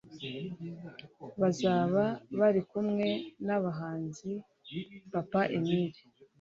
[1.41, 2.03] Bazaba
[2.39, 3.07] bari kumwe
[3.45, 4.31] n’abahanzi
[5.13, 5.99] Papa Emile